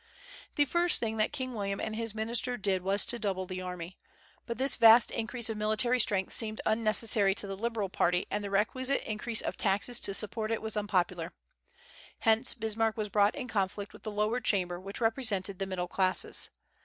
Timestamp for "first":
0.65-0.99